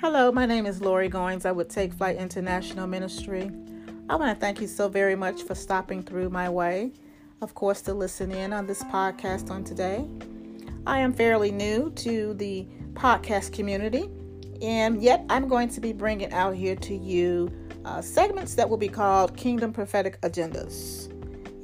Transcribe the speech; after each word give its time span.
Hello, 0.00 0.30
my 0.30 0.46
name 0.46 0.64
is 0.64 0.80
Lori 0.80 1.10
Goins. 1.10 1.44
I 1.44 1.50
would 1.50 1.68
take 1.68 1.92
Flight 1.92 2.18
International 2.18 2.86
Ministry. 2.86 3.50
I 4.08 4.14
want 4.14 4.32
to 4.32 4.40
thank 4.40 4.60
you 4.60 4.68
so 4.68 4.88
very 4.88 5.16
much 5.16 5.42
for 5.42 5.56
stopping 5.56 6.04
through 6.04 6.30
my 6.30 6.48
way, 6.48 6.92
of 7.42 7.56
course, 7.56 7.80
to 7.82 7.94
listen 7.94 8.30
in 8.30 8.52
on 8.52 8.68
this 8.68 8.80
podcast 8.84 9.50
on 9.50 9.64
today. 9.64 10.06
I 10.86 11.00
am 11.00 11.12
fairly 11.12 11.50
new 11.50 11.90
to 11.96 12.32
the 12.34 12.64
podcast 12.92 13.52
community, 13.52 14.08
and 14.62 15.02
yet 15.02 15.24
I'm 15.28 15.48
going 15.48 15.68
to 15.70 15.80
be 15.80 15.92
bringing 15.92 16.32
out 16.32 16.54
here 16.54 16.76
to 16.76 16.94
you 16.94 17.50
uh, 17.84 18.00
segments 18.00 18.54
that 18.54 18.70
will 18.70 18.76
be 18.76 18.86
called 18.86 19.36
Kingdom 19.36 19.72
Prophetic 19.72 20.20
Agendas. 20.20 21.12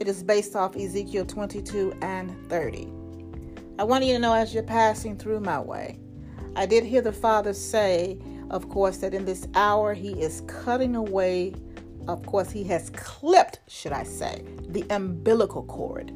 It 0.00 0.08
is 0.08 0.24
based 0.24 0.56
off 0.56 0.74
Ezekiel 0.74 1.24
22 1.24 1.94
and 2.02 2.34
30. 2.48 2.88
I 3.78 3.84
want 3.84 4.04
you 4.04 4.12
to 4.14 4.18
know 4.18 4.34
as 4.34 4.52
you're 4.52 4.64
passing 4.64 5.16
through 5.16 5.38
my 5.38 5.60
way, 5.60 6.00
I 6.56 6.66
did 6.66 6.84
hear 6.84 7.02
the 7.02 7.12
Father 7.12 7.52
say, 7.52 8.16
of 8.50 8.68
course, 8.68 8.98
that 8.98 9.12
in 9.12 9.24
this 9.24 9.48
hour 9.54 9.92
He 9.92 10.12
is 10.12 10.42
cutting 10.42 10.94
away, 10.94 11.52
of 12.06 12.24
course, 12.26 12.50
He 12.50 12.62
has 12.64 12.90
clipped, 12.90 13.58
should 13.66 13.92
I 13.92 14.04
say, 14.04 14.44
the 14.68 14.84
umbilical 14.90 15.64
cord. 15.64 16.12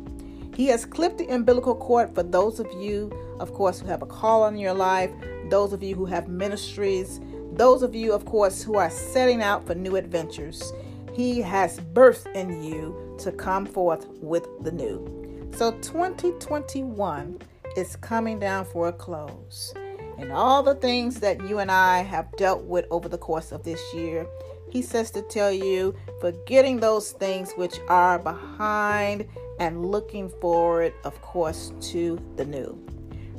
He 0.55 0.67
has 0.67 0.85
clipped 0.85 1.19
the 1.19 1.29
umbilical 1.29 1.75
cord 1.75 2.15
for 2.15 2.23
those 2.23 2.61
of 2.61 2.71
you, 2.73 3.13
of 3.41 3.53
course, 3.53 3.81
who 3.81 3.89
have 3.89 4.03
a 4.03 4.07
call 4.07 4.45
on 4.45 4.57
your 4.57 4.75
life, 4.75 5.11
those 5.51 5.73
of 5.73 5.83
you 5.83 5.97
who 5.97 6.07
have 6.07 6.29
ministries, 6.29 7.21
those 7.53 7.83
of 7.83 7.95
you, 7.95 8.13
of 8.13 8.25
course, 8.25 8.63
who 8.63 8.77
are 8.77 8.91
setting 8.91 9.43
out 9.43 9.67
for 9.67 9.75
new 9.75 9.97
adventures. 9.97 10.73
He 11.15 11.41
has 11.41 11.81
birthed 11.81 12.33
in 12.37 12.63
you 12.63 13.17
to 13.19 13.33
come 13.33 13.67
forth 13.67 14.07
with 14.21 14.47
the 14.63 14.71
new. 14.71 15.51
So 15.57 15.73
2021 15.73 17.41
is 17.77 17.97
coming 17.97 18.39
down 18.39 18.65
for 18.67 18.89
a 18.89 18.93
close 18.93 19.75
and 20.19 20.33
all 20.33 20.63
the 20.63 20.75
things 20.75 21.21
that 21.21 21.43
you 21.49 21.61
and 21.61 21.71
I 21.71 22.03
have 22.03 22.31
dealt 22.37 22.65
with 22.65 22.87
over 22.91 23.09
the 23.09 23.19
course 23.19 23.53
of 23.53 23.63
this 23.63 23.81
year. 23.95 24.27
He 24.71 24.83
says 24.83 25.11
to 25.13 25.23
tell 25.23 25.53
you, 25.53 25.95
forgetting 26.21 26.81
those 26.81 27.13
things 27.13 27.53
which 27.53 27.79
are 27.89 28.19
behind 28.19 29.27
and 29.61 29.87
looking 29.87 30.29
forward, 30.29 30.93
of 31.05 31.21
course, 31.23 31.73
to 31.93 32.21
the 32.37 32.45
new. 32.45 32.79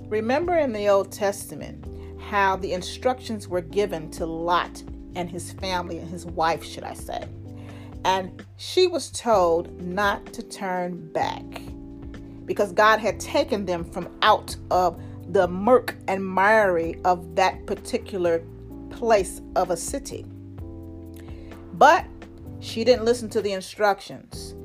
Remember 0.08 0.58
in 0.58 0.74
the 0.74 0.88
Old 0.88 1.12
Testament 1.12 1.86
how 2.20 2.56
the 2.56 2.74
instructions 2.74 3.48
were 3.48 3.62
given 3.62 4.10
to 4.12 4.26
Lot 4.26 4.82
and 5.16 5.30
his 5.30 5.52
family 5.54 6.00
and 6.00 6.10
his 6.10 6.26
wife, 6.26 6.64
should 6.64 6.84
I 6.84 6.94
say. 6.94 7.28
And 8.06 8.44
she 8.58 8.88
was 8.88 9.12
told 9.12 9.82
not 9.82 10.34
to 10.34 10.42
turn 10.42 11.12
back 11.12 11.44
because 12.46 12.72
God 12.72 13.00
had 13.00 13.20
taken 13.20 13.66
them 13.66 13.84
from 13.84 14.10
out 14.22 14.56
of 14.72 15.00
the 15.30 15.48
murk 15.48 15.96
and 16.08 16.26
miry 16.26 17.00
of 17.06 17.36
that 17.36 17.68
particular 17.68 18.44
place 18.90 19.42
of 19.56 19.70
a 19.70 19.78
city. 19.78 20.26
But 21.74 22.06
she 22.60 22.84
didn't 22.84 23.06
listen 23.06 23.30
to 23.30 23.42
the 23.42 23.52
instructions. 23.54 24.56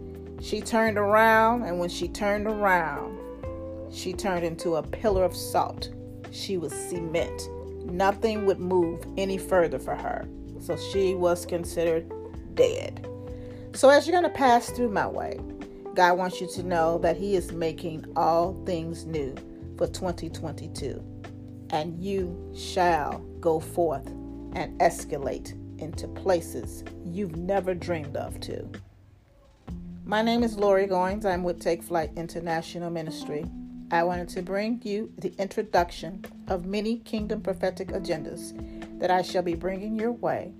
She 0.43 0.63
turned 0.63 0.97
around, 0.97 1.65
and 1.65 1.79
when 1.79 1.91
she 1.91 2.09
turned 2.09 2.47
around, 2.47 3.19
she 3.93 4.15
turned 4.15 4.45
into 4.45 4.77
a 4.77 4.83
pillar 4.83 5.25
of 5.25 5.37
salt. 5.37 5.91
She 6.31 6.57
was 6.57 6.73
cement. 6.73 7.49
Nothing 7.85 8.47
would 8.47 8.59
move 8.59 9.05
any 9.19 9.37
further 9.37 9.79
for 9.79 9.95
her. 9.95 10.27
So 10.61 10.77
she 10.77 11.15
was 11.15 11.45
considered 11.45 12.11
dead. 12.55 13.07
So 13.75 13.91
as 13.91 14.07
you're 14.07 14.19
going 14.19 14.33
to 14.33 14.39
pass 14.39 14.71
through 14.71 14.91
my 14.91 15.07
way, 15.07 15.39
God 15.95 16.17
wants 16.17 16.41
you 16.41 16.49
to 16.55 16.63
know 16.63 16.99
that 16.99 17.19
He 17.19 17.37
is 17.37 17.53
making 17.53 18.07
all 18.17 18.55
things 18.65 19.05
new 19.05 19.35
for 19.77 19.87
2022. 19.87 21.03
And 21.71 22.03
you 22.03 22.53
shall 22.55 23.19
go 23.41 23.61
forth 23.61 24.07
and 24.55 24.79
escalate 24.81 25.55
into 25.81 26.09
places 26.09 26.85
you've 27.05 27.37
never 27.37 27.75
dreamed 27.75 28.17
of 28.17 28.39
to. 28.41 28.69
My 30.05 30.23
name 30.23 30.43
is 30.43 30.57
Lori 30.57 30.87
Goins. 30.87 31.25
I'm 31.25 31.43
with 31.43 31.61
Take 31.61 31.83
Flight 31.83 32.11
International 32.17 32.91
Ministry. 32.91 33.47
I 33.91 34.03
wanted 34.03 34.29
to 34.31 34.43
bring 34.43 34.81
you 34.85 35.13
the 35.19 35.35
introduction 35.39 36.25
of 36.49 36.67
many 36.67 36.99
kingdom 36.99 37.41
prophetic 37.41 37.89
agendas 37.89 38.53
that 38.99 39.11
I 39.11 39.23
shall 39.23 39.43
be 39.43 39.55
bringing 39.55 39.97
your 39.99 40.13
way. 40.13 40.53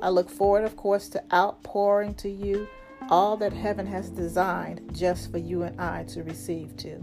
I 0.00 0.10
look 0.10 0.28
forward, 0.28 0.64
of 0.64 0.76
course, 0.76 1.08
to 1.10 1.22
outpouring 1.32 2.14
to 2.16 2.28
you 2.28 2.68
all 3.10 3.36
that 3.38 3.52
heaven 3.52 3.86
has 3.86 4.10
designed 4.10 4.94
just 4.94 5.30
for 5.30 5.38
you 5.38 5.62
and 5.62 5.80
I 5.80 6.04
to 6.04 6.22
receive 6.22 6.76
to. 6.78 7.02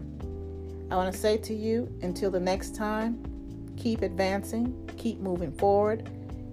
I 0.91 0.96
want 0.96 1.12
to 1.12 1.18
say 1.18 1.38
to 1.38 1.53
you 1.53 1.90
until 2.02 2.29
the 2.29 2.40
next 2.40 2.75
time, 2.75 3.24
keep 3.78 4.02
advancing, 4.02 4.90
keep 4.97 5.19
moving 5.19 5.53
forward, 5.53 6.09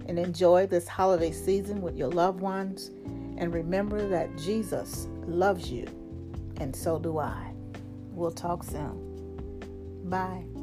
and 0.07 0.17
enjoy 0.17 0.65
this 0.65 0.87
holiday 0.87 1.31
season 1.31 1.81
with 1.81 1.97
your 1.97 2.07
loved 2.07 2.39
ones. 2.39 2.89
And 3.37 3.53
remember 3.53 4.07
that 4.07 4.35
Jesus 4.37 5.09
loves 5.25 5.69
you, 5.69 5.85
and 6.57 6.73
so 6.73 6.97
do 6.97 7.19
I. 7.19 7.51
We'll 8.13 8.31
talk 8.31 8.63
soon. 8.63 10.01
Bye. 10.05 10.58